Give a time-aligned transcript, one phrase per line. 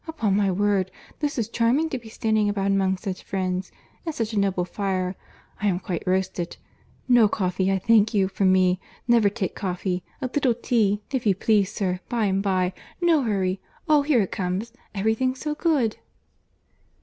[0.07, 3.71] —Upon my word, this is charming to be standing about among such friends!
[4.03, 6.57] And such a noble fire!—I am quite roasted.
[7.07, 11.99] No coffee, I thank you, for me—never take coffee.—A little tea if you please, sir,
[12.09, 14.01] by and bye,—no hurry—Oh!
[14.01, 14.73] here it comes.
[14.95, 15.97] Every thing so good!"